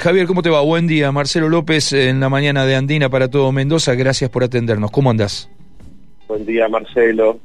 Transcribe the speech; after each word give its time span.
Javier, 0.00 0.28
¿cómo 0.28 0.42
te 0.42 0.48
va? 0.48 0.60
Buen 0.60 0.86
día. 0.86 1.10
Marcelo 1.10 1.48
López 1.48 1.92
en 1.92 2.20
la 2.20 2.28
mañana 2.28 2.64
de 2.64 2.76
Andina 2.76 3.08
para 3.08 3.28
todo 3.28 3.50
Mendoza. 3.50 3.96
Gracias 3.96 4.30
por 4.30 4.44
atendernos. 4.44 4.92
¿Cómo 4.92 5.10
andás? 5.10 5.50
Buen 6.28 6.46
día, 6.46 6.68
Marcelo. 6.68 7.40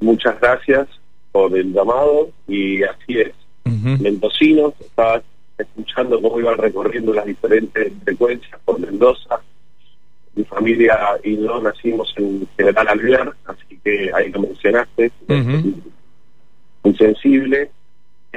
Muchas 0.00 0.40
gracias 0.40 0.88
por 1.30 1.56
el 1.56 1.72
llamado 1.72 2.30
y 2.48 2.82
así 2.82 3.20
es. 3.20 3.32
Mendocino, 3.64 4.74
estaba 4.80 5.22
escuchando 5.56 6.20
cómo 6.20 6.40
iban 6.40 6.58
recorriendo 6.58 7.14
las 7.14 7.26
diferentes 7.26 7.92
frecuencias 8.02 8.60
por 8.64 8.80
Mendoza. 8.80 9.40
Mi 10.34 10.42
familia 10.42 10.98
y 11.22 11.36
yo 11.36 11.62
nacimos 11.62 12.12
en 12.16 12.48
General 12.56 12.88
Alvear, 12.88 13.34
así 13.46 13.78
que 13.84 14.10
ahí 14.16 14.32
lo 14.32 14.40
mencionaste. 14.40 15.12
Muy 16.82 16.96
sensible 16.96 17.70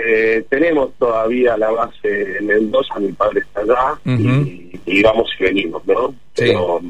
eh, 0.05 0.45
tenemos 0.49 0.93
todavía 0.97 1.57
la 1.57 1.71
base 1.71 2.37
en 2.37 2.47
Mendoza, 2.47 2.99
mi 2.99 3.11
padre 3.11 3.41
está 3.41 3.61
allá 3.61 3.99
y, 4.85 5.01
vamos 5.01 5.29
y 5.39 5.43
venimos, 5.43 5.85
¿no? 5.85 6.13
Pero 6.35 6.81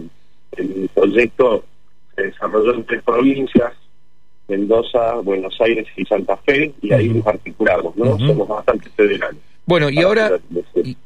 el 0.58 0.90
proyecto 0.94 1.64
se 2.16 2.24
desarrolló 2.24 2.76
en 2.76 2.86
tres 2.86 3.04
provincias, 3.04 3.74
Mendoza, 4.48 5.16
Buenos 5.16 5.60
Aires 5.62 5.88
y 5.96 6.06
Santa 6.06 6.38
Fe, 6.38 6.74
y 6.82 6.94
ahí 6.94 7.10
nos 7.10 7.26
articulamos, 7.28 7.96
¿no? 7.96 8.18
Somos 8.20 8.48
bastante 8.48 8.90
federales. 8.90 9.42
Bueno, 9.66 9.90
y 9.90 10.00
ahora, 10.00 10.40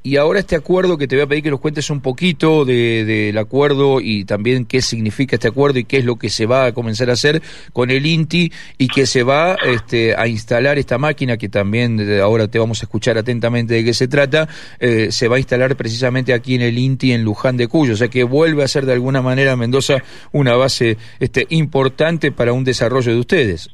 y, 0.01 0.15
ahora 0.15 0.39
este 0.39 0.55
acuerdo 0.55 0.97
que 0.97 1.07
te 1.07 1.15
voy 1.15 1.23
a 1.23 1.27
pedir 1.27 1.43
que 1.43 1.51
nos 1.51 1.59
cuentes 1.59 1.89
un 1.89 1.99
poquito 1.99 2.63
del 2.63 3.37
acuerdo 3.37 3.99
y 3.99 4.23
también 4.23 4.65
qué 4.65 4.81
significa 4.81 5.35
este 5.35 5.49
acuerdo 5.49 5.79
y 5.79 5.83
qué 5.83 5.97
es 5.97 6.05
lo 6.05 6.15
que 6.15 6.29
se 6.29 6.45
va 6.45 6.65
a 6.65 6.71
comenzar 6.71 7.09
a 7.09 7.13
hacer 7.13 7.41
con 7.73 7.91
el 7.91 8.05
INTI 8.05 8.51
y 8.77 8.87
que 8.87 9.05
se 9.05 9.23
va 9.23 9.55
este, 9.55 10.15
a 10.15 10.27
instalar 10.27 10.79
esta 10.79 10.97
máquina 10.97 11.35
que 11.37 11.49
también 11.49 11.99
ahora 12.21 12.47
te 12.47 12.57
vamos 12.57 12.81
a 12.81 12.85
escuchar 12.85 13.17
atentamente 13.17 13.73
de 13.73 13.83
qué 13.83 13.93
se 13.93 14.07
trata, 14.07 14.47
eh, 14.79 15.11
se 15.11 15.27
va 15.27 15.35
a 15.35 15.39
instalar 15.39 15.75
precisamente 15.75 16.33
aquí 16.33 16.55
en 16.55 16.61
el 16.61 16.77
INTI 16.77 17.11
en 17.11 17.23
Luján 17.23 17.57
de 17.57 17.67
Cuyo, 17.67 17.93
o 17.93 17.97
sea 17.97 18.07
que 18.07 18.23
vuelve 18.23 18.63
a 18.63 18.67
ser 18.69 18.85
de 18.85 18.93
alguna 18.93 19.21
manera 19.21 19.57
Mendoza 19.57 19.97
una 20.31 20.55
base 20.55 20.97
este, 21.19 21.45
importante 21.49 22.31
para 22.31 22.53
un 22.53 22.63
desarrollo 22.63 23.11
de 23.11 23.19
ustedes. 23.19 23.69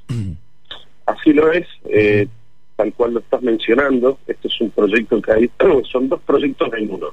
Así 1.05 1.33
lo 1.33 1.51
es. 1.51 1.67
Eh, 1.85 2.27
tal 2.81 2.93
cual 2.93 3.13
lo 3.13 3.19
estás 3.19 3.41
mencionando, 3.43 4.17
este 4.25 4.47
es 4.47 4.61
un 4.61 4.71
proyecto 4.71 5.21
que 5.21 5.31
hay, 5.31 5.51
son 5.91 6.09
dos 6.09 6.19
proyectos 6.25 6.69
en 6.73 6.91
uno. 6.91 7.07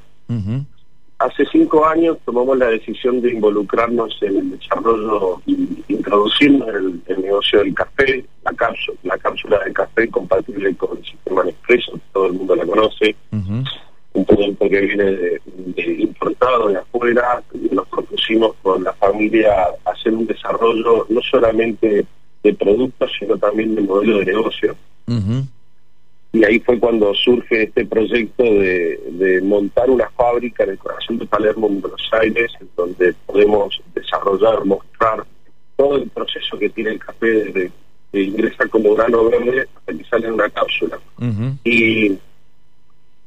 Hace 1.19 1.45
cinco 1.47 1.85
años 1.85 2.17
tomamos 2.25 2.57
la 2.57 2.69
decisión 2.69 3.21
de 3.21 3.33
involucrarnos 3.33 4.17
en 4.23 4.37
el 4.37 4.51
desarrollo 4.59 5.43
y 5.47 5.83
introducirnos 5.89 6.69
el, 6.69 7.03
el 7.07 7.23
negocio 7.23 7.59
del 7.59 7.75
café, 7.75 8.25
la 8.45 8.53
cápsula, 8.53 8.99
la 9.03 9.19
cápsula 9.19 9.59
de 9.65 9.73
café 9.73 10.09
compatible 10.09 10.75
con 10.77 10.97
el 10.97 11.05
sistema 11.05 11.45
Nespresso, 11.45 11.99
todo 12.13 12.27
el 12.27 12.35
mundo 12.35 12.55
la 12.55 12.65
conoce, 12.65 13.17
un 13.33 14.25
producto 14.25 14.69
que 14.69 14.81
viene 14.81 15.05
de, 15.05 15.41
importado 15.99 16.69
de 16.69 16.79
afuera, 16.79 17.43
nos 17.73 17.89
propusimos 17.89 18.55
con 18.63 18.85
la 18.85 18.93
familia 18.95 19.53
hacer 19.85 20.15
un 20.15 20.27
desarrollo 20.27 21.07
no 21.11 21.21
solamente 21.21 22.07
de 22.45 22.55
productos, 22.55 23.11
sino 23.19 23.37
también 23.37 23.75
de 23.75 23.83
modelo 23.83 24.19
de 24.21 24.25
negocio 24.25 24.77
y 26.33 26.45
ahí 26.45 26.61
fue 26.61 26.79
cuando 26.79 27.15
surge 27.15 27.65
este 27.65 27.87
proyecto 27.87 28.43
de, 28.43 29.41
montar 29.43 29.89
una 29.89 30.11
fábrica 30.11 30.65
en 30.65 30.71
el 30.71 30.79
corazón 30.79 31.19
de 31.19 31.27
Palermo, 31.27 31.69
en 31.69 31.81
Buenos 31.81 32.09
Aires, 32.13 32.53
en 32.61 32.69
donde 32.77 33.15
podemos 33.27 33.81
desarrollar, 33.95 34.65
mostrar 34.65 35.25
todo 35.77 35.97
el 35.97 36.09
proceso 36.11 36.59
que 36.59 36.69
tiene 36.69 36.91
el 36.91 36.99
café 36.99 37.27
desde 37.27 37.71
que 38.13 38.23
ingresa 38.23 38.67
como 38.69 38.95
grano 38.95 39.25
verde 39.31 39.69
hasta 39.75 39.93
que 39.93 40.05
sale 40.05 40.27
en 40.27 40.35
una 40.35 40.51
cápsula. 40.51 40.99
Y 41.65 42.19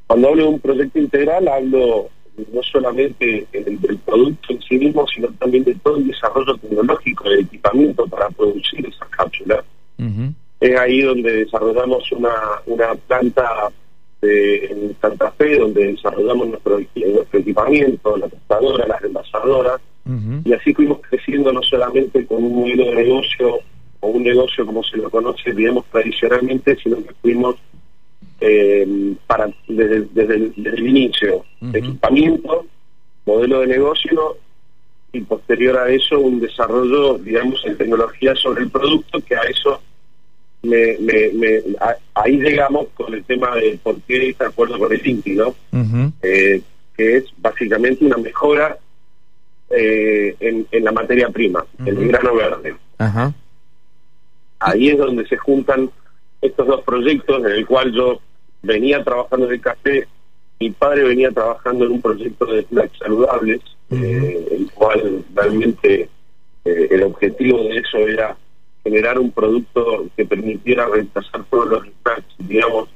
cuando 0.05 0.29
hablo 0.29 0.43
de 0.43 0.49
un 0.49 0.59
proyecto 0.59 0.99
integral, 0.99 1.47
hablo 1.47 2.09
no 2.53 2.63
solamente 2.63 3.47
del, 3.51 3.99
producto 4.05 4.53
en 4.53 4.61
sí 4.61 4.77
mismo, 4.77 5.05
sino 5.07 5.27
también 5.39 5.63
de 5.63 5.75
todo 5.75 5.97
el 5.97 6.07
desarrollo 6.07 6.55
tecnológico, 6.57 7.29
del 7.29 7.39
equipamiento 7.41 8.05
para 8.07 8.29
producir 8.29 8.85
esas 8.85 9.09
cápsulas 9.09 9.65
es 10.61 10.79
ahí 10.79 11.01
donde 11.01 11.37
desarrollamos 11.37 12.09
una, 12.11 12.33
una 12.67 12.93
planta 12.93 13.71
de, 14.21 14.65
en 14.67 14.95
Santa 15.01 15.31
Fe, 15.31 15.57
donde 15.57 15.87
desarrollamos 15.87 16.49
nuestro, 16.49 16.79
equipamiento, 17.33 18.15
la 18.15 18.29
tostadora, 18.29 18.87
las 18.87 19.03
envasadoras, 19.03 19.81
y 20.43 20.53
así 20.53 20.73
fuimos 20.73 20.99
creciendo 21.09 21.51
no 21.53 21.61
solamente 21.61 22.25
con 22.25 22.43
un 22.43 22.55
modelo 22.55 22.85
de 22.85 22.95
negocio 22.95 23.59
o 23.99 24.07
un 24.07 24.23
negocio 24.23 24.65
como 24.65 24.83
se 24.83 24.97
lo 24.97 25.09
conoce, 25.09 25.53
digamos, 25.53 25.85
tradicionalmente, 25.91 26.75
sino 26.75 26.97
que 26.97 27.13
fuimos 27.21 27.55
eh, 28.39 29.13
para 29.27 29.47
desde, 29.67 30.01
desde, 30.11 30.35
el, 30.35 30.87
inicio, 30.87 31.45
equipamiento, 31.73 32.65
modelo 33.25 33.61
de 33.61 33.67
negocio 33.67 34.37
y 35.13 35.21
posterior 35.21 35.77
a 35.77 35.89
eso 35.89 36.19
un 36.19 36.39
desarrollo, 36.39 37.17
digamos, 37.19 37.63
en 37.65 37.77
tecnología 37.77 38.35
sobre 38.35 38.63
el 38.63 38.71
producto 38.71 39.21
que 39.21 39.35
a 39.35 39.41
eso 39.41 39.79
me, 40.63 40.97
me, 40.99 41.61
ahí 42.13 42.37
llegamos 42.37 42.87
con 42.93 43.13
el 43.13 43.23
tema 43.23 43.55
de 43.55 43.79
por 43.81 43.99
qué 44.01 44.29
está 44.29 44.45
de 44.45 44.49
acuerdo 44.51 44.77
con 44.77 44.93
el 44.93 45.05
INTI, 45.05 45.31
¿no? 45.31 45.55
Eh, 46.21 46.61
que 46.95 47.17
es 47.17 47.25
básicamente 47.37 48.05
una 48.05 48.17
mejora 48.17 48.77
eh, 49.69 50.35
en, 50.39 50.67
en, 50.71 50.83
la 50.83 50.91
materia 50.91 51.29
prima, 51.29 51.65
el 51.85 52.07
grano 52.07 52.35
verde. 52.35 52.75
Ahí 54.59 54.89
es 54.89 54.97
donde 54.97 55.25
se 55.27 55.37
juntan 55.37 55.89
estos 56.41 56.67
dos 56.67 56.83
proyectos 56.83 57.43
en 57.43 57.51
el 57.51 57.65
cual 57.65 57.91
yo 57.91 58.19
venía 58.61 59.03
trabajando 59.03 59.47
en 59.47 59.53
el 59.53 59.61
café, 59.61 60.07
mi 60.59 60.69
padre 60.69 61.03
venía 61.03 61.31
trabajando 61.31 61.85
en 61.85 61.93
un 61.93 62.01
proyecto 62.01 62.45
de 62.45 62.61
snacks 62.63 62.99
saludables, 62.99 63.61
eh, 63.89 64.47
el 64.51 64.71
cual 64.71 65.25
realmente 65.33 66.07
el 66.63 67.01
objetivo 67.01 67.63
de 67.63 67.77
eso 67.77 67.97
era 67.97 68.37
generar 68.83 69.19
un 69.19 69.31
producto 69.31 70.07
que 70.15 70.25
permitiera 70.25 70.87
reemplazar 70.87 71.43
todos 71.49 71.67
los 71.67 71.83
snacks, 71.83 72.35
digamos, 72.39 72.89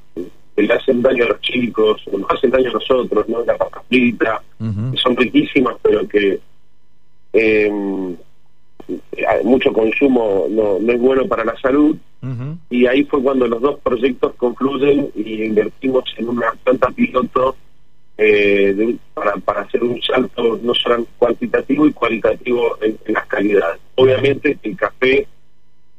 que 0.55 0.63
le 0.63 0.73
hacen 0.73 1.01
daño 1.01 1.25
a 1.25 1.29
los 1.29 1.41
chicos, 1.41 2.01
o 2.11 2.17
nos 2.17 2.29
hacen 2.31 2.51
daño 2.51 2.69
a 2.69 2.73
nosotros, 2.73 3.27
¿no? 3.27 3.43
La 3.45 3.57
papa 3.57 3.83
que 3.89 4.97
son 4.97 5.15
riquísimas, 5.15 5.75
pero 5.81 6.07
que 6.07 6.39
eh, 7.33 7.71
mucho 9.43 9.73
consumo 9.73 10.47
no, 10.49 10.79
no 10.79 10.93
es 10.93 10.99
bueno 10.99 11.27
para 11.27 11.45
la 11.45 11.57
salud. 11.59 11.97
Y 12.71 12.87
ahí 12.87 13.03
fue 13.03 13.21
cuando 13.21 13.47
los 13.47 13.61
dos 13.61 13.79
proyectos 13.81 14.33
concluyen 14.35 15.11
y 15.13 15.43
invertimos 15.43 16.05
en 16.17 16.29
una 16.29 16.53
planta 16.63 16.89
piloto 16.89 17.55
eh, 18.17 18.97
para, 19.13 19.35
para 19.37 19.61
hacer 19.61 19.83
un 19.83 20.01
salto 20.01 20.59
no 20.63 20.73
solo 20.73 21.05
cuantitativo 21.19 21.85
y 21.85 21.93
cualitativo 21.93 22.77
en 22.81 22.97
las 23.13 23.27
calidades. 23.27 23.79
Obviamente 23.93 24.57
el 24.63 24.75
café 24.75 25.27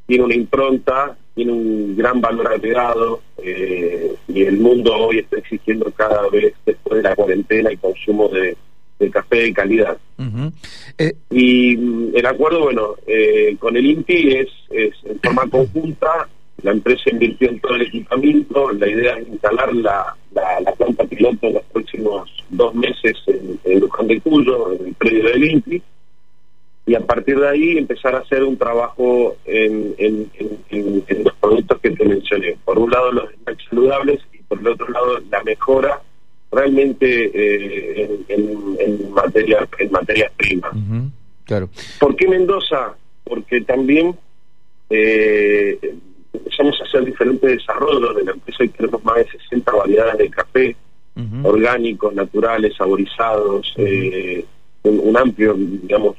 tiene 0.07 0.25
una 0.25 0.35
impronta, 0.35 1.17
tiene 1.35 1.53
un 1.53 1.97
gran 1.97 2.21
valor 2.21 2.47
agregado 2.49 3.21
eh, 3.39 4.15
y 4.29 4.43
el 4.43 4.59
mundo 4.59 4.95
hoy 4.95 5.19
está 5.19 5.39
exigiendo 5.39 5.91
cada 5.93 6.29
vez 6.31 6.55
después 6.65 7.03
de 7.03 7.09
la 7.09 7.17
cuarentena 7.17 7.71
el 7.71 7.79
consumo 7.79 8.29
de, 8.29 8.57
café 9.11 9.37
de 9.37 9.53
calidad. 9.53 9.99
Eh, 10.99 11.15
y 11.31 11.77
mm, 11.77 12.17
el 12.17 12.27
acuerdo, 12.27 12.61
bueno, 12.63 12.95
eh, 13.07 13.57
con 13.59 13.77
el 13.77 13.85
INPI 13.85 14.37
es, 14.37 14.49
es 14.71 14.95
en 15.05 15.21
forma 15.21 15.47
conjunta, 15.49 16.29
la 16.63 16.71
empresa 16.73 17.11
invirtió 17.11 17.51
en 17.51 17.61
todo 17.61 17.75
el 17.75 17.83
equipamiento, 17.83 18.73
la 18.73 18.89
idea 18.89 19.19
es 19.19 19.29
instalar 19.29 19.75
la, 19.75 20.17
la, 20.33 20.73
planta 20.73 21.05
piloto 21.05 21.47
en 21.47 21.55
los 21.55 21.63
próximos 21.65 22.31
dos 22.49 22.75
meses 22.75 23.15
en, 23.27 23.61
en 23.65 23.81
Luján 23.81 24.07
de 24.07 24.21
Cuyo, 24.21 24.73
en 24.73 24.87
el 24.87 24.95
predio 24.95 25.25
del 25.25 25.45
INPI 25.45 25.83
y 26.87 26.95
a 26.95 27.01
partir 27.01 27.39
de 27.39 27.49
ahí 27.49 27.79
empezar 27.79 28.15
a 28.15 28.19
hacer 28.19 28.45
un 28.45 28.57
trabajo 28.57 29.37
en, 29.45 29.95
en, 29.99 30.31
los 31.25 31.35
productos 31.35 31.81
que 31.81 31.91
te 31.91 32.05
mencioné. 32.05 32.57
Por 32.65 32.79
un 32.79 32.91
lado 32.91 33.11
los 33.11 33.29
saludables 33.69 34.21
y 34.33 34.39
por 34.39 34.61
el 34.61 34.69
otro 34.69 34.89
lado 34.89 35.19
la 35.29 35.43
mejora 35.43 36.01
realmente 36.53 37.31
eh, 37.35 38.21
en, 38.29 39.13
materia 39.13 39.69
en 39.79 39.91
materias 39.91 40.33
primas. 40.37 40.73
claro. 41.45 41.69
¿Por 41.99 42.15
qué 42.15 42.29
Mendoza? 42.29 42.95
Porque 43.25 43.63
también 43.63 44.15
eh, 44.89 45.79
empezamos 46.33 46.81
a 46.81 46.85
hacer 46.85 47.05
diferentes 47.05 47.51
desarrollos 47.51 48.15
de 48.15 48.25
la 48.25 48.31
empresa 48.31 48.63
y 48.63 48.69
tenemos 48.69 49.05
más 49.05 49.17
de 49.17 49.27
60 49.27 49.73
variedades 49.73 50.19
de 50.19 50.31
café 50.31 50.77
orgánicos, 51.43 52.15
naturales, 52.15 52.77
saborizados, 52.77 53.75
eh, 53.79 54.45
un, 54.83 55.01
un, 55.03 55.17
amplio, 55.17 55.55
digamos, 55.57 56.15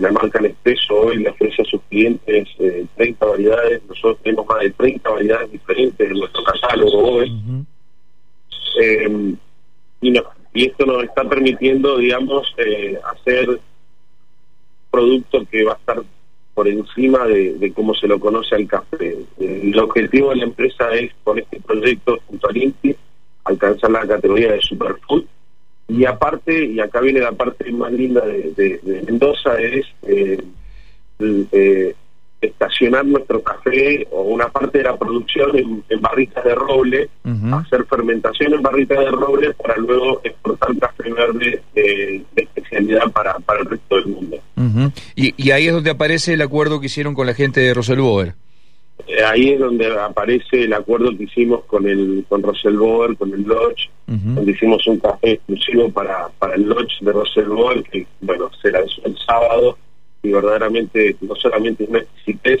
la 0.00 0.12
marca 0.12 0.40
Nespresso 0.40 0.94
hoy 0.94 1.18
le 1.18 1.30
ofrece 1.30 1.62
a 1.62 1.64
sus 1.64 1.80
clientes 1.88 2.48
30 2.56 2.92
eh, 2.98 3.14
variedades, 3.18 3.82
nosotros 3.88 4.18
tenemos 4.22 4.46
más 4.46 4.60
de 4.60 4.70
30 4.70 5.10
variedades 5.10 5.52
diferentes 5.52 6.10
en 6.10 6.18
nuestro 6.18 6.44
catálogo 6.44 6.98
hoy. 6.98 7.66
Eh, 8.80 9.34
y, 10.00 10.20
y 10.54 10.66
esto 10.66 10.86
nos 10.86 11.04
está 11.04 11.24
permitiendo, 11.24 11.98
digamos, 11.98 12.54
eh, 12.58 12.98
hacer 13.12 13.60
producto 14.90 15.44
que 15.50 15.64
va 15.64 15.72
a 15.72 15.76
estar 15.76 16.02
por 16.54 16.68
encima 16.68 17.26
de, 17.26 17.72
cómo 17.74 17.94
se 17.94 18.06
lo 18.06 18.20
conoce 18.20 18.54
al 18.54 18.68
café. 18.68 19.16
El 19.40 19.78
objetivo 19.78 20.30
de 20.30 20.36
la 20.36 20.44
empresa 20.44 20.88
es, 20.94 21.12
con 21.24 21.38
este 21.38 21.60
proyecto 21.60 22.18
junto 22.28 22.48
al 22.48 22.56
INPI, 22.56 22.96
alcanzar 23.44 23.90
la 23.90 24.06
categoría 24.06 24.52
de 24.52 24.62
superfood. 24.62 25.24
Y 25.88 26.04
aparte, 26.04 26.64
y 26.64 26.80
acá 26.80 27.00
viene 27.00 27.20
la 27.20 27.32
parte 27.32 27.70
más 27.72 27.92
linda 27.92 28.22
de, 28.24 28.80
Mendoza, 29.06 29.60
es 29.60 29.86
eh, 30.02 30.42
eh, 31.20 31.94
estacionar 32.40 33.04
nuestro 33.04 33.42
café 33.42 34.06
o 34.10 34.22
una 34.22 34.48
parte 34.48 34.78
de 34.78 34.84
la 34.84 34.96
producción 34.96 35.84
en, 35.88 36.00
barritas 36.00 36.44
de 36.44 36.54
roble, 36.54 37.08
hacer 37.52 37.84
fermentación 37.86 38.54
en 38.54 38.62
barritas 38.62 38.98
de 38.98 39.10
roble 39.10 39.54
para 39.54 39.76
luego 39.76 40.20
exportar 40.24 40.76
café 40.78 41.12
verde 41.12 41.62
de 41.74 42.24
especialidad 42.36 43.10
para, 43.12 43.38
para 43.40 43.60
el 43.60 43.66
resto 43.66 43.96
del 43.96 44.06
mundo. 44.06 44.38
y, 45.14 45.34
y, 45.36 45.50
ahí 45.50 45.66
es 45.66 45.72
donde 45.72 45.90
aparece 45.90 46.34
el 46.34 46.42
acuerdo 46.42 46.80
que 46.80 46.86
hicieron 46.86 47.14
con 47.14 47.26
la 47.26 47.34
gente 47.34 47.60
de 47.60 47.74
Roselboer. 47.74 48.34
Eh, 49.06 49.22
ahí 49.24 49.50
es 49.50 49.60
donde 49.60 49.86
aparece 49.98 50.64
el 50.64 50.72
acuerdo 50.72 51.16
que 51.16 51.24
hicimor 51.24 51.64
con 51.66 51.86
el 51.86 52.24
con 52.28 52.42
Roselboer, 52.42 53.16
con 53.16 53.32
el 53.32 53.42
Lodge, 53.42 53.90
donde 54.06 54.52
hicimos 54.52 54.86
un 54.86 54.98
café 54.98 55.32
exclusivo 55.32 55.90
para, 55.90 56.28
para 56.38 56.54
el 56.54 56.62
Lodge 56.62 57.00
de 57.00 57.12
Roselboer, 57.12 57.82
que 57.84 58.06
bueno, 58.20 58.50
se 58.62 58.70
lanzó 58.70 59.02
el 59.04 59.16
sábado 59.18 59.76
y 60.24 60.32
verdaderamente 60.32 61.16
no 61.20 61.36
solamente 61.36 61.84
es 61.84 61.90
una 61.90 62.00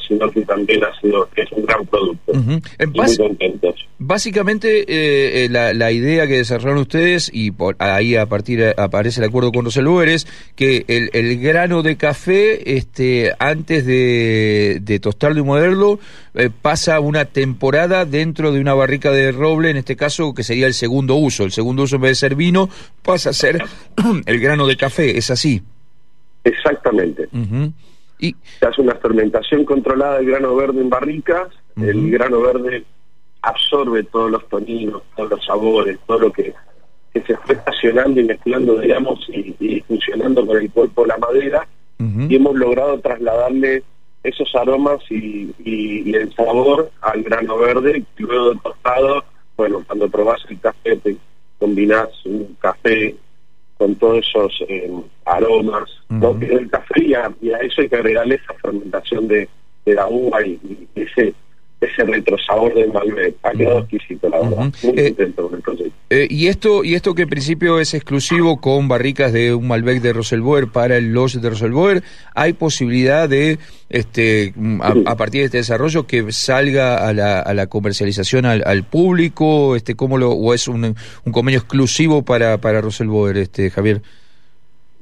sino 0.06 0.30
que 0.30 0.42
también 0.42 0.84
ha 0.84 1.00
sido 1.00 1.28
es 1.34 1.50
un 1.52 1.64
gran 1.64 1.84
producto. 1.86 2.32
muy 2.34 3.16
contentos. 3.16 3.86
Básicamente 3.98 4.80
eh, 4.80 5.44
eh, 5.44 5.48
la, 5.50 5.72
la, 5.72 5.90
idea 5.90 6.26
que 6.26 6.36
desarrollaron 6.36 6.82
ustedes 6.82 7.30
y 7.32 7.50
por 7.50 7.76
ahí 7.78 8.16
a 8.16 8.26
partir 8.26 8.74
aparece 8.76 9.20
el 9.20 9.28
acuerdo 9.28 9.50
con 9.50 9.64
los 9.64 9.76
es 9.76 10.26
que 10.56 10.84
el, 10.88 11.10
el, 11.12 11.40
grano 11.40 11.82
de 11.82 11.96
café 11.96 12.76
este 12.76 13.32
antes 13.38 13.86
de, 13.86 14.80
de 14.82 14.98
tostarlo 15.00 15.40
y 15.40 15.44
molerlo 15.44 15.98
eh, 16.34 16.50
pasa 16.50 17.00
una 17.00 17.26
temporada 17.26 18.04
dentro 18.04 18.52
de 18.52 18.60
una 18.60 18.74
barrica 18.74 19.10
de 19.10 19.32
roble, 19.32 19.70
en 19.70 19.76
este 19.76 19.96
caso 19.96 20.34
que 20.34 20.42
sería 20.42 20.66
el 20.66 20.74
segundo 20.74 21.14
uso. 21.14 21.44
El 21.44 21.52
segundo 21.52 21.84
uso 21.84 21.96
en 21.96 22.02
vez 22.02 22.10
de 22.10 22.14
ser 22.16 22.34
vino 22.34 22.68
pasa 23.02 23.30
a 23.30 23.32
ser 23.32 23.64
el 24.26 24.40
grano 24.40 24.66
de 24.66 24.76
café, 24.76 25.16
¿es 25.16 25.30
así? 25.30 25.62
Exactamente. 26.44 27.28
y... 28.18 28.34
Se 28.60 28.66
hace 28.66 28.80
una 28.80 28.94
fermentación 28.94 29.64
controlada 29.64 30.18
del 30.18 30.26
grano 30.26 30.54
verde 30.54 30.80
en 30.80 30.90
barricas, 30.90 31.48
el 31.76 32.10
grano 32.10 32.40
verde 32.40 32.84
absorbe 33.42 34.04
todos 34.04 34.30
los 34.30 34.48
toninos, 34.48 35.02
todos 35.16 35.30
los 35.30 35.44
sabores, 35.44 35.98
todo 36.06 36.18
lo 36.18 36.32
que, 36.32 36.54
que 37.12 37.20
se 37.22 37.36
fue 37.38 37.54
estacionando 37.54 38.20
y 38.20 38.24
mezclando, 38.24 38.78
digamos, 38.78 39.26
y, 39.28 39.80
funcionando 39.86 40.46
con 40.46 40.56
el 40.56 40.70
cuerpo 40.70 41.04
la 41.04 41.18
madera, 41.18 41.66
y 41.98 42.36
hemos 42.36 42.54
logrado 42.54 42.98
trasladarle 43.00 43.82
esos 44.22 44.54
aromas 44.54 45.00
y, 45.10 45.54
y, 45.58 46.14
el 46.14 46.34
sabor 46.34 46.90
al 47.02 47.22
grano 47.22 47.58
verde, 47.58 48.02
luego 48.16 48.50
de 48.50 48.60
tostado, 48.60 49.24
bueno, 49.56 49.82
cuando 49.86 50.08
probás 50.08 50.40
el 50.48 50.58
café 50.60 50.96
te 50.96 51.16
combinás 51.58 52.08
un 52.24 52.56
café 52.58 53.14
con 53.84 53.94
todos 53.96 54.26
esos 54.26 54.64
eh, 54.66 54.90
aromas 55.26 55.90
uh 56.08 56.34
del 56.38 56.70
café 56.70 57.04
y 57.04 57.12
a, 57.12 57.30
eso 57.60 57.82
hay 57.82 57.88
que 57.90 57.96
agregarle 57.96 58.36
esa 58.36 58.54
fermentación 58.54 59.28
de, 59.28 59.46
de 59.84 59.94
la 59.94 60.06
uva 60.08 60.46
y, 60.46 60.58
ese 60.94 61.34
ese 61.84 62.04
retrosabor 62.04 62.74
del 62.74 62.92
Malbec. 62.92 63.34
Ha 63.42 63.52
quedado 63.52 63.80
exquisito, 63.80 64.28
la 64.28 64.40
verdad. 64.40 64.72
Muy 64.82 64.92
eh, 64.96 65.08
contento 65.08 65.42
con 65.44 65.54
el 65.54 65.62
proyecto. 65.62 65.94
Eh, 66.10 66.26
y 66.30 66.48
esto 66.48 66.84
y 66.84 66.94
esto 66.94 67.14
que 67.14 67.22
en 67.22 67.28
principio 67.28 67.80
es 67.80 67.94
exclusivo 67.94 68.60
con 68.60 68.88
barricas 68.88 69.32
de 69.32 69.54
un 69.54 69.66
Malbec 69.66 70.00
de 70.00 70.12
Roselboer 70.12 70.68
para 70.68 70.96
el 70.96 71.12
Lodge 71.12 71.38
de 71.38 71.50
Roselboer, 71.50 72.02
¿hay 72.34 72.52
posibilidad 72.52 73.28
de, 73.28 73.58
este 73.88 74.54
a, 75.06 75.16
partir 75.16 75.40
de 75.40 75.46
este 75.46 75.58
desarrollo, 75.58 76.06
que 76.06 76.30
salga 76.32 77.08
a 77.08 77.12
la, 77.12 77.40
a 77.40 77.54
la 77.54 77.66
comercialización 77.66 78.44
al, 78.44 78.62
al, 78.66 78.84
público? 78.84 79.76
este 79.76 79.94
cómo 79.94 80.18
lo 80.18 80.30
¿O 80.30 80.52
es 80.54 80.68
un, 80.68 80.84
un 81.24 81.32
convenio 81.32 81.58
exclusivo 81.60 82.22
para, 82.22 82.58
para 82.58 82.80
Roselboer, 82.80 83.38
este, 83.38 83.70
Javier? 83.70 84.02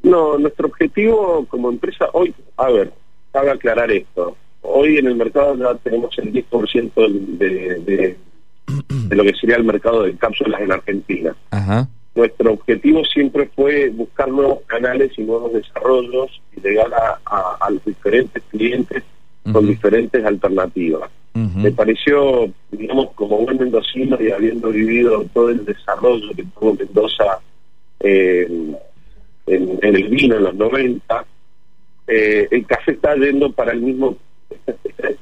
No, 0.02 0.37
nuestro 0.38 0.67
objetivo 0.67 1.46
como 1.49 1.70
empresa 1.70 2.08
hoy, 2.12 2.35
a 2.56 2.70
ver, 2.70 2.93
cabe 3.32 3.50
aclarar 3.50 3.90
esto. 3.90 4.37
Hoy 4.62 4.99
en 4.99 5.06
el 5.06 5.17
mercado 5.17 5.56
ya 5.56 5.75
tenemos 5.75 6.17
el 6.19 6.32
10% 6.32 7.37
de, 7.38 7.49
de, 7.81 8.17
de, 9.09 9.17
lo 9.17 9.25
que 9.25 9.35
sería 9.35 9.56
el 9.56 9.64
mercado 9.64 10.05
de 10.05 10.17
cápsulas 10.17 10.61
en 10.61 10.73
Argentina. 10.73 11.37
Nuestro 12.14 12.53
objetivo 12.53 13.05
siempre 13.05 13.50
fue 13.55 13.88
buscar 13.88 14.29
nuevos 14.29 14.61
canales 14.67 15.12
y 15.17 15.23
nuevos 15.23 15.53
desarrollos 15.55 16.43
y 16.55 16.61
llegar 16.61 16.91
a, 17.25 17.70
los 17.70 17.85
diferentes 17.85 18.43
clientes 18.50 19.03
con 19.50 19.67
diferentes 19.67 20.25
alternativas. 20.25 21.11
Me 21.35 21.73
pareció, 21.73 22.50
digamos, 22.70 23.12
como 23.14 23.38
buen 23.38 23.59
mendocino 23.59 24.19
y 24.20 24.31
habiendo 24.31 24.69
vivido 24.69 25.25
todo 25.32 25.49
el 25.49 25.64
desarrollo 25.64 26.31
que 26.37 26.44
tuvo 26.44 26.75
Mendoza 26.75 27.41
eh, 28.00 28.47
en, 29.47 29.79
el 29.81 30.09
vino 30.09 30.37
en 30.37 30.44
los 30.44 30.55
90, 30.55 31.25
eh, 32.06 32.49
el 32.50 32.67
café 32.67 32.93
está 32.93 33.14
yendo 33.17 33.50
para 33.53 33.73
el 33.73 33.81
mismo, 33.81 34.17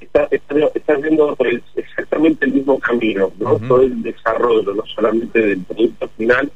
está, 0.00 0.28
está, 0.74 0.96
yendo 0.96 1.34
por 1.36 1.46
exactamente 1.76 2.46
el 2.46 2.52
mismo 2.52 2.78
camino, 2.78 3.32
¿no? 3.38 3.58
Todo 3.58 3.82
el 3.82 4.02
desarrollo, 4.02 4.74
no 4.74 4.84
solamente 4.86 5.40
del 5.40 5.60
producto 5.60 6.08
final, 6.16 6.50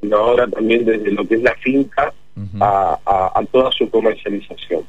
sino 0.00 0.16
ahora 0.16 0.46
también 0.46 0.84
desde 0.84 1.10
lo 1.10 1.26
que 1.26 1.34
es 1.36 1.42
la 1.42 1.54
finca 1.56 2.12
a, 2.60 2.98
a, 3.34 3.44
toda 3.50 3.70
su 3.72 3.88
comercialización. 3.90 4.82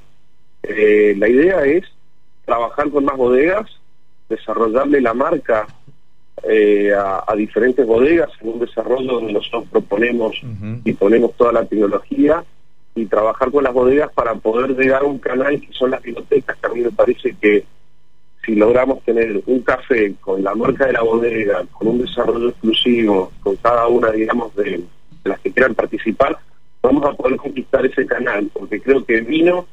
Eh, 0.63 1.15
la 1.17 1.29
idea 1.29 1.63
es 1.65 1.83
trabajar 2.45 2.89
con 2.89 3.05
más 3.05 3.17
bodegas, 3.17 3.69
desarrollarle 4.29 5.01
la 5.01 5.13
marca 5.13 5.67
eh, 6.43 6.91
a, 6.93 7.33
diferentes 7.35 7.85
bodegas 7.85 8.29
en 8.41 8.49
un 8.49 8.59
desarrollo 8.59 9.13
donde 9.13 9.33
nosotros 9.33 9.65
proponemos 9.71 10.35
y 10.83 10.93
ponemos 10.93 11.33
toda 11.35 11.53
la 11.53 11.65
tecnología 11.65 12.43
y 12.95 13.05
trabajar 13.05 13.51
con 13.51 13.63
las 13.63 13.73
bodegas 13.73 14.11
para 14.13 14.35
poder 14.35 14.71
llegar 14.71 15.03
a 15.03 15.05
un 15.05 15.19
canal 15.19 15.59
que 15.59 15.71
son 15.73 15.91
las 15.91 16.01
bibliotecas, 16.01 16.57
que 16.57 16.67
a 16.67 16.69
mí 16.69 16.81
me 16.81 16.91
parece 16.91 17.35
que 17.39 17.65
si 18.45 18.55
logramos 18.55 19.03
tener 19.03 19.41
un 19.45 19.59
café 19.61 20.13
con 20.21 20.43
la 20.43 20.55
marca 20.55 20.85
de 20.85 20.93
la 20.93 21.01
bodega, 21.01 21.65
con 21.73 21.89
un 21.89 22.01
desarrollo 22.01 22.49
exclusivo, 22.49 23.31
con 23.41 23.55
cada 23.57 23.87
una, 23.87 24.11
digamos, 24.11 24.55
de, 24.55 24.81
las 25.23 25.39
que 25.39 25.51
quieran 25.51 25.73
participar, 25.73 26.37
vamos 26.81 27.03
a 27.05 27.13
poder 27.13 27.37
conquistar 27.37 27.85
ese 27.85 28.05
canal, 28.05 28.49
porque 28.53 28.79
creo 28.79 29.03
que 29.03 29.21
vino 29.21 29.65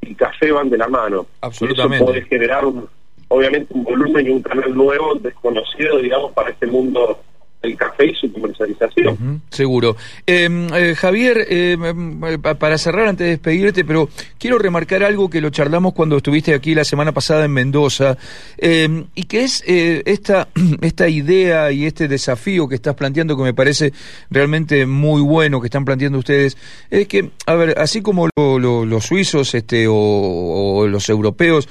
y 0.00 0.14
café 0.14 0.50
van 0.50 0.70
de 0.70 0.78
la 0.78 0.88
mano. 0.88 1.26
Absolutamente. 1.42 1.96
eso 1.96 2.06
puede 2.06 2.22
generar 2.22 2.64
un, 2.64 2.88
obviamente 3.28 3.72
un 3.74 3.84
volumen 3.84 4.26
y 4.26 4.30
un 4.30 4.42
canal 4.42 4.74
nuevo, 4.74 5.14
desconocido, 5.16 5.98
digamos, 5.98 6.32
para 6.32 6.50
este 6.50 6.66
mundo 6.66 7.20
el 7.64 7.76
café 7.76 8.06
y 8.06 8.14
su 8.14 8.32
comercialización. 8.32 9.42
seguro. 9.50 9.96
Em, 10.26 10.68
eh, 10.74 10.94
Javier, 10.94 11.46
em, 11.48 12.24
eh, 12.24 12.38
para 12.38 12.78
cerrar 12.78 13.08
antes 13.08 13.24
de 13.24 13.30
despedirte, 13.32 13.84
pero 13.84 14.08
quiero 14.38 14.58
remarcar 14.58 15.02
algo 15.02 15.30
que 15.30 15.40
lo 15.40 15.50
charlamos 15.50 15.94
cuando 15.94 16.16
estuviste 16.16 16.54
aquí 16.54 16.74
la 16.74 16.84
semana 16.84 17.12
pasada 17.12 17.44
en 17.44 17.52
Mendoza, 17.52 18.16
em, 18.58 19.06
y 19.14 19.24
que 19.24 19.44
es 19.44 19.62
eh, 19.66 20.02
esta, 20.06 20.48
esta 20.80 21.08
idea 21.08 21.72
y 21.72 21.86
este 21.86 22.08
desafío 22.08 22.68
que 22.68 22.74
estás 22.74 22.94
planteando 22.94 23.36
que 23.36 23.42
me 23.42 23.54
parece 23.54 23.92
realmente 24.30 24.86
muy 24.86 25.22
bueno 25.22 25.60
que 25.60 25.66
están 25.66 25.84
planteando 25.84 26.18
ustedes, 26.18 26.56
es 26.90 27.08
que, 27.08 27.30
a 27.46 27.54
ver, 27.54 27.78
así 27.78 28.02
como 28.02 28.28
los 28.36 29.04
suizos 29.04 29.54
este, 29.54 29.86
o, 29.88 30.86
los 30.88 31.08
europeos 31.08 31.68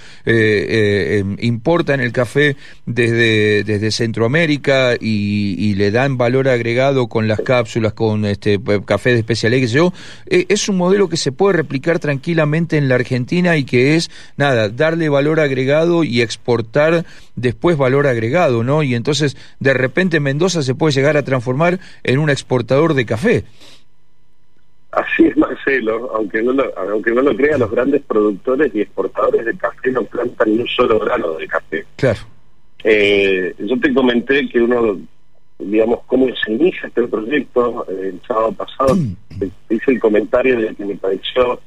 importan 1.40 2.00
el 2.00 2.12
café 2.12 2.56
desde, 2.86 3.64
desde 3.64 3.92
Centroamérica 3.92 4.96
y, 5.00 5.56
y 5.58 5.76
le 5.84 5.92
dan 5.92 6.18
valor 6.18 6.48
agregado 6.48 7.08
con 7.08 7.28
las 7.28 7.42
cápsulas, 7.42 7.92
con 7.92 8.24
este 8.24 8.58
café 8.86 9.10
de 9.10 9.20
especialidad, 9.20 9.60
que 9.60 9.68
yo, 9.68 9.92
eh, 10.28 10.46
es 10.48 10.70
un 10.70 10.78
modelo 10.78 11.10
que 11.10 11.18
se 11.18 11.34
puede 11.34 11.58
replicar 11.58 12.00
tranquilamente 12.00 12.78
en 12.78 12.88
la 12.88 12.96
Argentina 12.96 13.58
y 13.58 13.66
que 13.66 13.98
es, 13.98 14.10
nada, 14.38 14.70
darle 14.70 15.10
valor 15.10 15.42
agregado 15.42 16.06
y 16.06 16.22
exportar 16.22 17.04
después 17.36 17.76
valor 17.76 18.08
agregado, 18.08 18.64
¿no? 18.64 18.82
Y 18.82 18.96
entonces, 18.96 19.36
de 19.60 19.74
repente, 19.74 20.22
Mendoza 20.22 20.62
se 20.62 20.74
puede 20.74 20.94
llegar 20.94 21.18
a 21.18 21.24
transformar 21.24 21.82
en 22.04 22.20
un 22.20 22.30
exportador 22.30 22.94
de 22.94 23.06
café. 23.06 23.44
Así 24.92 25.26
es, 25.26 25.36
Marcelo, 25.36 26.12
aunque 26.16 26.42
no 26.42 26.54
lo, 26.54 26.64
aunque 26.78 27.12
no 27.12 27.24
lo 27.24 27.36
crea, 27.36 27.58
los 27.58 27.72
grandes 27.72 28.04
productores 28.04 28.74
y 28.74 28.80
exportadores 28.80 29.46
de 29.46 29.58
café 29.58 29.92
no 29.92 30.04
plantan 30.04 30.50
ni 30.50 30.62
un 30.62 30.68
solo 30.68 30.98
grano 31.00 31.34
de 31.34 31.46
café. 31.46 31.86
Claro. 31.98 32.20
Eh, 32.86 33.54
yo 33.60 33.78
te 33.80 33.94
comenté 33.94 34.48
que 34.48 34.60
uno 34.60 35.00
digamos, 35.66 36.00
cómo 36.08 36.28
se 36.36 36.52
inicia 36.52 36.88
este 36.88 37.08
proyecto. 37.08 37.86
El 37.88 38.22
sábado 38.28 38.52
pasado 38.54 38.96
mm. 38.96 39.16
hice 39.70 39.92
el 39.92 40.00
comentario 40.00 40.60
de 40.60 40.76
que 40.76 40.86
me 40.86 40.96
pareció 40.96 41.60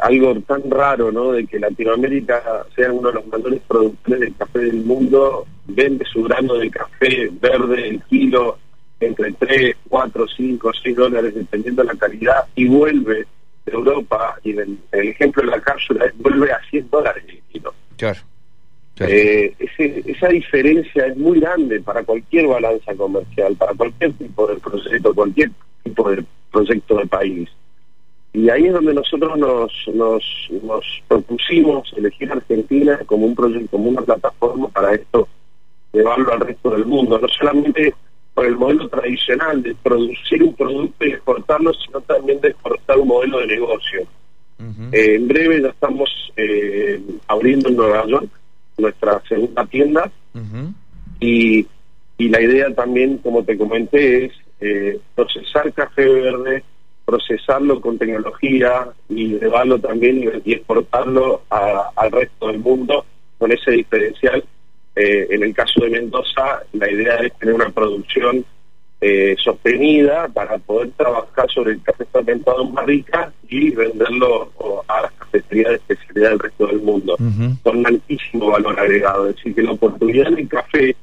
algo 0.00 0.40
tan 0.42 0.70
raro, 0.70 1.12
¿no? 1.12 1.32
De 1.32 1.46
que 1.46 1.58
Latinoamérica 1.58 2.64
sea 2.74 2.92
uno 2.92 3.08
de 3.08 3.14
los 3.14 3.26
mayores 3.26 3.60
productores 3.66 4.20
de 4.20 4.32
café 4.32 4.58
del 4.60 4.84
mundo, 4.84 5.46
vende 5.66 6.04
su 6.06 6.22
grano 6.22 6.54
de 6.54 6.70
café 6.70 7.30
verde, 7.40 7.88
el 7.88 8.02
kilo, 8.04 8.58
entre 9.00 9.32
3, 9.32 9.76
4, 9.88 10.26
5, 10.28 10.72
6 10.82 10.96
dólares, 10.96 11.34
dependiendo 11.34 11.82
de 11.82 11.88
la 11.88 11.98
calidad, 11.98 12.44
y 12.54 12.66
vuelve 12.66 13.26
de 13.64 13.72
Europa, 13.72 14.36
y 14.42 14.50
el, 14.56 14.78
el 14.92 15.08
ejemplo 15.08 15.42
de 15.42 15.50
la 15.50 15.60
cápsula 15.60 16.06
es 16.06 16.16
vuelve 16.18 16.52
a 16.52 16.60
100 16.70 16.90
dólares 16.90 17.24
el 17.28 17.40
kilo. 17.52 17.74
Claro. 17.96 18.20
Eh, 19.08 19.54
esa 20.06 20.28
diferencia 20.28 21.06
es 21.06 21.16
muy 21.16 21.40
grande 21.40 21.80
para 21.80 22.02
cualquier 22.02 22.46
balanza 22.46 22.94
comercial, 22.94 23.56
para 23.56 23.74
cualquier 23.74 24.12
tipo 24.14 24.46
de 24.46 24.56
proyecto, 24.56 25.14
cualquier 25.14 25.50
tipo 25.82 26.10
de 26.10 26.24
proyecto 26.50 26.96
de 26.96 27.06
país. 27.06 27.48
Y 28.34 28.48
ahí 28.48 28.66
es 28.66 28.72
donde 28.72 28.94
nosotros 28.94 29.38
nos, 29.38 29.72
nos, 29.92 30.24
nos 30.62 31.02
propusimos 31.06 31.92
elegir 31.96 32.32
Argentina 32.32 32.98
como 33.04 33.26
un 33.26 33.34
proyecto, 33.34 33.68
como 33.70 33.90
una 33.90 34.02
plataforma 34.02 34.68
para 34.68 34.94
esto, 34.94 35.28
llevarlo 35.92 36.32
al 36.32 36.40
resto 36.40 36.70
del 36.70 36.86
mundo, 36.86 37.18
no 37.18 37.28
solamente 37.28 37.94
por 38.34 38.46
el 38.46 38.56
modelo 38.56 38.88
tradicional 38.88 39.62
de 39.62 39.74
producir 39.74 40.42
un 40.42 40.54
producto 40.54 41.04
y 41.04 41.10
exportarlo, 41.10 41.72
sino 41.74 42.00
también 42.00 42.40
de 42.40 42.48
exportar 42.48 42.98
un 42.98 43.08
modelo 43.08 43.40
de 43.40 43.46
negocio. 43.46 44.06
Eh, 44.92 45.16
en 45.16 45.26
breve 45.26 45.60
ya 45.60 45.68
estamos 45.68 46.08
eh, 46.36 47.00
abriendo 47.26 47.68
en 47.68 47.76
Nueva 47.76 48.06
York 48.06 48.30
nuestra 48.78 49.22
segunda 49.28 49.66
tienda 49.66 50.10
y, 51.20 51.66
y 52.18 52.28
la 52.28 52.40
idea 52.40 52.72
también, 52.74 53.18
como 53.18 53.44
te 53.44 53.56
comenté, 53.56 54.26
es 54.26 54.32
eh, 54.60 55.00
procesar 55.14 55.72
café 55.72 56.08
verde, 56.08 56.62
procesarlo 57.04 57.80
con 57.80 57.98
tecnología 57.98 58.88
y 59.08 59.38
llevarlo 59.38 59.78
también 59.80 60.42
y, 60.44 60.52
exportarlo 60.52 61.42
al 61.50 62.12
resto 62.12 62.46
del 62.46 62.58
mundo 62.58 63.04
con 63.38 63.50
ese 63.50 63.72
diferencial. 63.72 64.44
Eh, 64.94 65.26
en 65.30 65.42
el 65.42 65.54
caso 65.54 65.80
de 65.80 65.90
Mendoza, 65.90 66.62
la 66.72 66.90
idea 66.90 67.16
es 67.16 67.32
tener 67.38 67.54
una 67.54 67.70
producción 67.70 68.44
eh, 69.04 69.34
sostenida 69.42 70.28
para 70.28 70.58
poder 70.58 70.92
trabajar 70.92 71.50
sobre 71.50 71.72
el 71.72 71.82
café 71.82 72.04
fermentado 72.04 72.62
en 72.62 72.72
barrica 72.72 73.32
y 73.48 73.70
venderlo 73.70 74.52
a 74.86 75.02
las 75.02 75.12
cafeterías 75.14 75.70
de 75.70 75.74
especialidad 75.74 76.30
del 76.30 76.38
resto 76.38 76.66
del 76.68 76.82
mundo, 76.82 77.16
con 77.64 77.84
altísimo 77.84 78.52
valor 78.52 78.78
agregado. 78.78 79.28
Es 79.28 79.34
decir, 79.34 79.56
que 79.56 79.62
la 79.64 79.72
oportunidad 79.72 80.30
del 80.30 80.46
café 80.46 80.94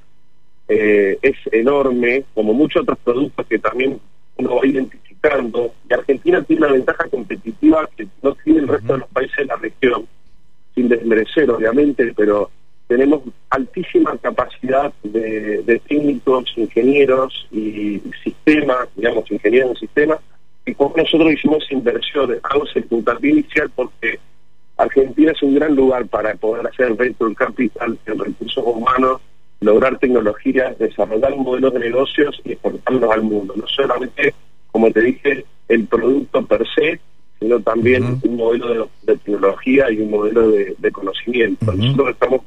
eh, 0.70 1.20
es 1.22 1.36
enorme, 1.52 2.24
como 2.34 2.54
muchos 2.54 2.84
otros 2.84 3.00
productos 3.04 3.46
que 3.48 3.60
también 3.60 4.00
uno 4.38 4.56
va 4.56 4.66
identificando, 4.66 5.74
y 5.90 5.94
Argentina 5.94 6.42
tiene 6.44 6.66
una 6.66 6.74
ventaja 6.76 7.06
competitiva 7.10 7.90
que 7.98 8.08
no 8.22 8.34
tiene 8.36 8.60
el 8.60 8.70
resto 8.70 8.94
de 8.94 9.00
los 9.00 9.10
países 9.10 9.36
de 9.40 9.46
la 9.46 9.58
región, 9.58 10.08
sin 10.74 10.88
desmerecer 10.88 11.52
obviamente, 11.52 12.14
pero 12.16 12.50
tenemos 12.90 13.22
altísima 13.52 14.18
capacidad 14.18 14.92
de, 15.04 15.80
técnicos, 15.88 16.52
ingenieros 16.58 17.48
y 17.52 18.02
sistemas, 18.24 18.90
digamos, 18.96 19.30
ingenieros 19.30 19.70
en 19.70 19.76
sistemas, 19.78 20.20
y 20.66 20.74
como 20.74 20.98
nosotros 20.98 21.32
hicimos 21.32 21.72
inversión, 21.72 22.36
algo 22.42 22.66
el 22.74 22.84
puntapié 22.86 23.30
inicial 23.30 23.70
porque 23.76 24.20
Argentina 24.76 25.32
es 25.32 25.44
un 25.44 25.54
gran 25.54 25.76
lugar 25.76 26.08
para 26.08 26.34
poder 26.34 26.66
hacer 26.66 26.94
venture 26.96 27.36
capital 27.36 27.96
en 28.08 28.20
recursos 28.20 28.64
humanos 28.66 29.22
lograr 29.62 30.00
tecnologías, 30.00 30.78
desarrollar 30.80 31.36
modelos 31.36 31.74
de 31.74 31.80
negocios 31.82 32.42
y 32.44 32.54
exportarlos 32.54 33.12
al 33.12 33.22
mundo. 33.22 33.54
No 33.56 33.68
solamente, 33.68 34.34
como 34.72 34.90
te 34.90 35.02
dije, 35.02 35.46
el 35.68 35.86
producto 35.86 36.44
per 36.44 36.66
se, 36.74 37.00
sino 37.40 37.60
también 37.60 38.20
un 38.24 38.36
modelo 38.36 38.90
de, 39.04 39.18
tecnología 39.18 39.92
y 39.92 40.00
un 40.00 40.12
modelo 40.12 40.50
de, 40.50 40.92
conocimiento. 40.92 41.72
Nosotros 41.72 42.10
estamos 42.10 42.42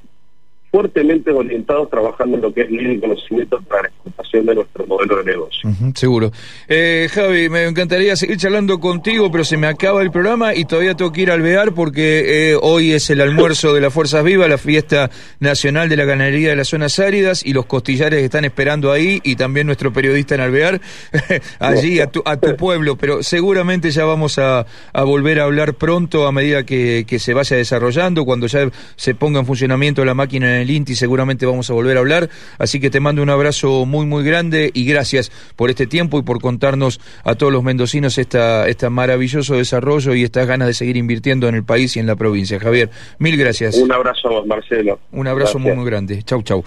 fuertemente 0.73 1.31
orientados 1.31 1.91
trabajando 1.91 2.37
en 2.39 2.43
lo 2.43 2.53
que 2.53 2.63
es 2.63 2.71
línea 2.71 2.95
y 2.95 2.99
conocimiento 2.99 3.61
para 3.69 3.83
la 3.83 3.89
exportación 3.89 4.47
de 4.47 4.55
nuestro 4.55 4.87
modelo 4.87 5.19
de 5.19 5.25
negocio. 5.25 5.71
seguro. 5.95 6.33
Eh, 6.67 7.09
Javi, 7.13 7.51
me 7.51 7.65
encantaría 7.65 8.17
seguir 8.17 8.39
charlando 8.39 8.81
contigo, 8.81 9.31
pero 9.31 9.45
se 9.45 9.59
me 9.59 9.67
acaba 9.67 10.01
el 10.01 10.11
programa 10.11 10.55
y 10.55 10.65
todavía 10.65 10.95
tengo 10.95 11.13
que 11.13 11.21
ir 11.21 11.31
al 11.31 11.43
Alvear 11.43 11.75
porque 11.75 12.53
eh, 12.53 12.59
hoy 12.61 12.93
es 12.93 13.11
el 13.11 13.21
almuerzo 13.21 13.75
de 13.75 13.83
las 13.83 13.93
Fuerzas 13.93 14.25
Vivas, 14.25 14.49
la 14.49 14.57
fiesta 14.57 15.11
nacional 15.41 15.91
de 15.91 15.97
la 15.97 16.07
ganadería 16.07 16.51
de 16.51 16.57
las 16.57 16.69
zonas 16.69 16.99
áridas 16.99 17.45
y 17.45 17.53
los 17.53 17.67
costillares 17.67 18.23
están 18.23 18.47
esperando 18.47 18.93
ahí 18.93 19.21
y 19.25 19.37
también 19.37 19.67
nuestro 19.67 19.93
periodista 19.93 20.37
en 20.37 20.41
Alvear, 20.41 20.81
allí 21.59 22.01
a 22.01 22.07
tu, 22.07 22.23
a 22.25 22.39
tu 22.39 22.57
pueblo, 22.57 22.97
pero 22.97 23.23
seguramente 23.23 23.91
ya 23.91 24.07
vamos 24.07 24.39
a, 24.39 24.65
volver 24.95 25.41
a 25.41 25.45
hablar 25.45 25.75
pronto 25.75 26.27
a 26.27 26.33
medida 26.33 26.63
que, 26.65 27.05
que 27.07 27.19
se 27.19 27.35
vaya 27.35 27.59
desarrollando, 27.59 28.25
cuando 28.25 28.47
ya 28.47 28.71
se 28.97 29.15
ponga 29.15 29.41
en 29.41 29.45
funcionamiento 29.45 30.03
la 30.07 30.15
máquina 30.15 30.62
el 30.63 30.71
INTI 30.71 30.95
seguramente 30.95 31.47
vamos 31.47 31.69
a 31.71 31.75
volver 31.75 31.97
a 31.97 32.01
hablar, 32.01 32.31
así 32.59 32.81
que 32.81 32.91
te 32.91 33.01
mando 33.01 33.23
un 33.23 33.31
abrazo 33.31 33.85
muy 33.85 34.07
muy 34.07 34.25
grande 34.25 34.71
y 34.73 34.85
gracias 34.87 35.31
por 35.57 35.71
este 35.71 35.87
tiempo 35.87 36.19
y 36.19 36.23
por 36.23 36.41
contarnos 36.41 37.01
a 37.25 37.35
todos 37.35 37.53
los 37.53 37.63
mendocinos 37.63 38.17
esta, 38.19 38.67
este 38.69 38.89
maravilloso 38.89 39.57
desarrollo 39.57 40.15
y 40.15 40.25
estas 40.25 40.47
ganas 40.47 40.69
de 40.69 40.75
seguir 40.75 40.97
invirtiendo 40.97 41.49
en 41.49 41.55
el 41.55 41.65
país 41.65 41.97
y 41.97 42.01
en 42.01 42.07
la 42.07 42.17
provincia. 42.17 42.59
Javier, 42.59 42.91
mil 43.19 43.37
gracias. 43.37 43.77
Un 43.77 43.93
abrazo, 43.93 44.45
Marcelo. 44.47 44.99
Un 45.13 45.27
abrazo 45.27 45.59
muy 45.59 45.73
muy 45.73 45.85
grande. 45.85 46.23
Chau, 46.23 46.43
chau. 46.43 46.65